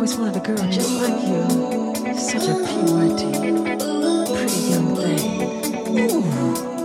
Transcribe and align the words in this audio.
always 0.00 0.16
wanted 0.16 0.36
a 0.36 0.40
girl 0.40 0.70
just 0.70 0.94
like 1.02 1.20
you. 1.28 2.14
Such 2.14 2.48
a 2.48 2.54
PYT. 2.54 3.20
Pretty 4.34 4.60
young 4.70 4.96
thing. 4.96 5.98
Ooh. 6.00 6.79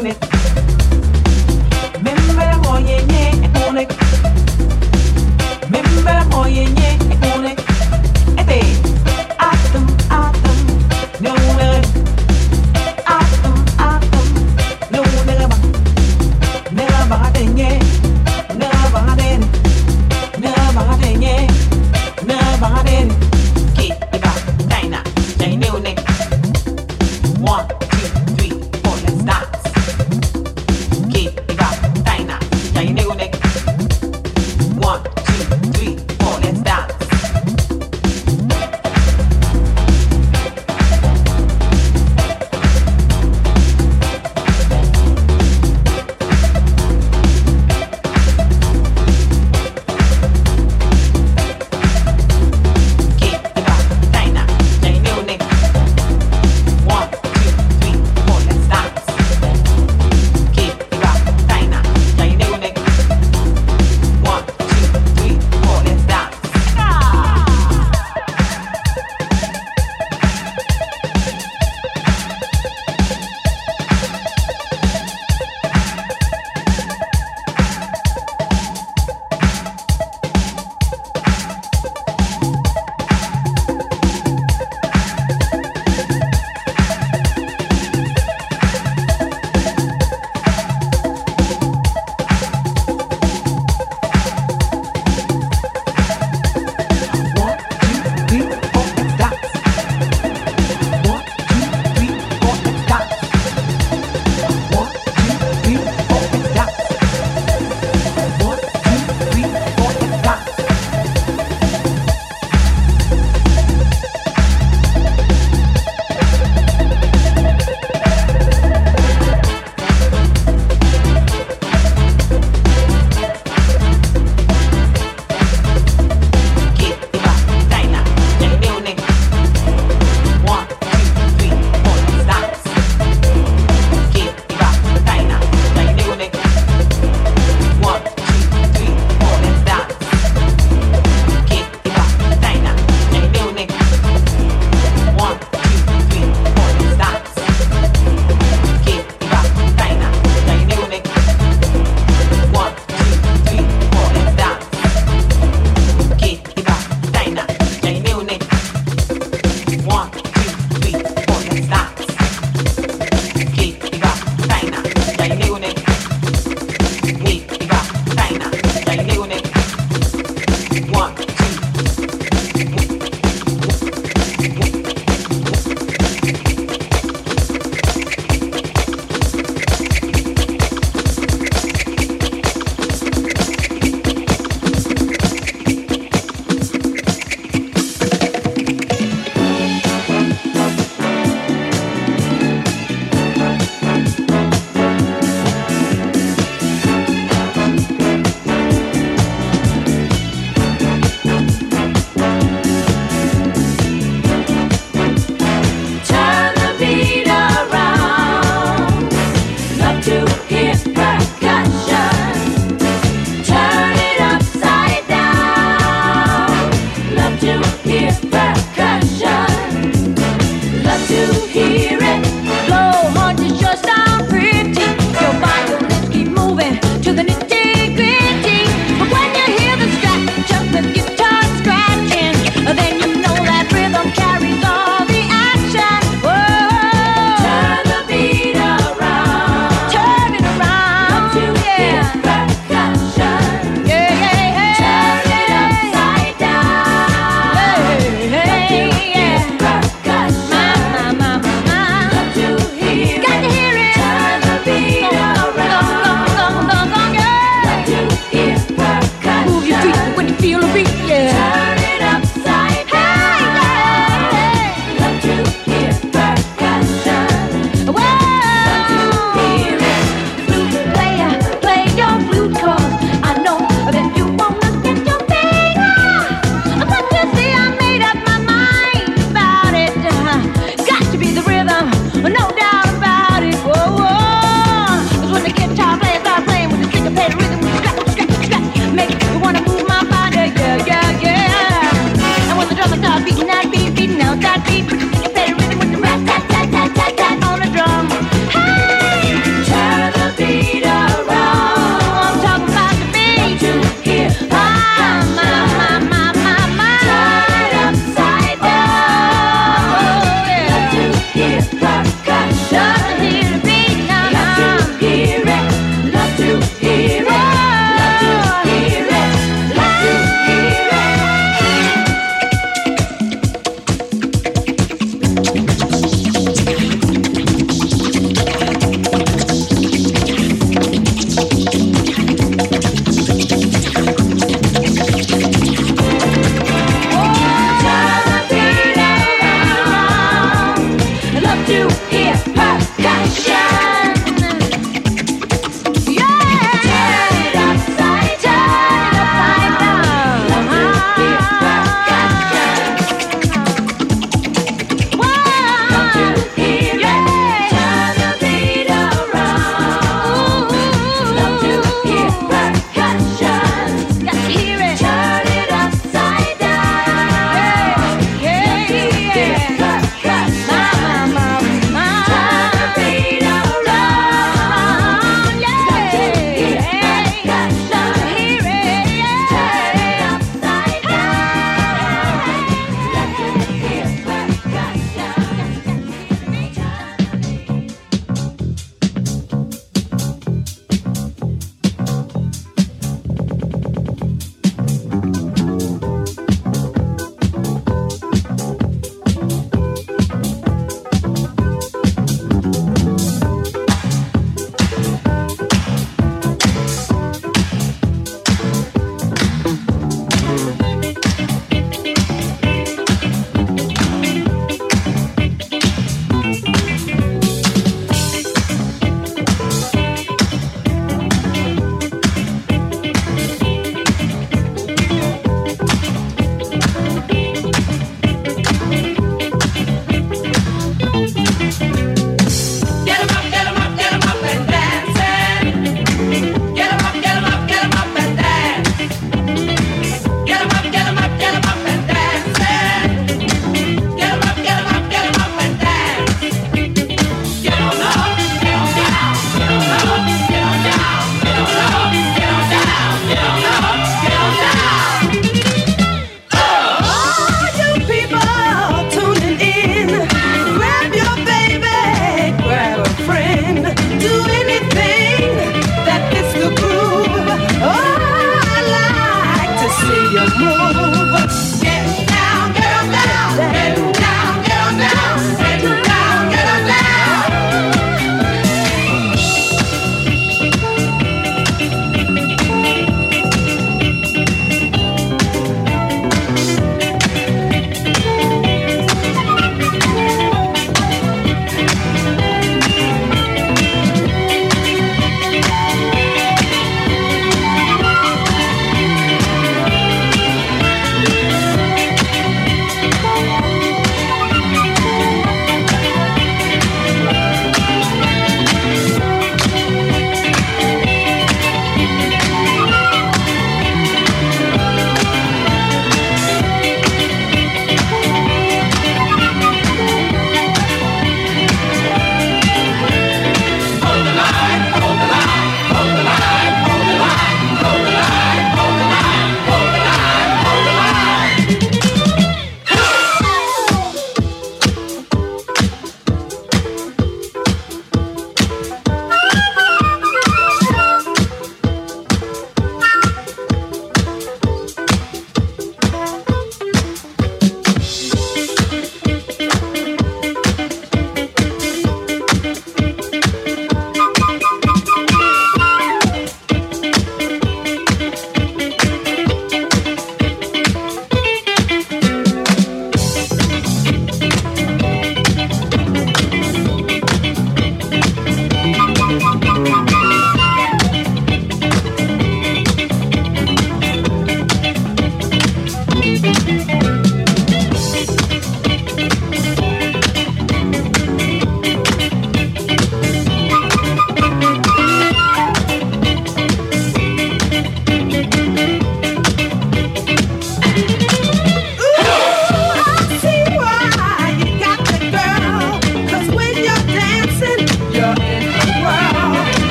Remember, 0.00 0.16
oh 2.64 2.78
yeah, 2.78 3.04
yeah, 3.12 4.09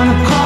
on 0.00 0.08
a 0.08 0.28
call. 0.28 0.39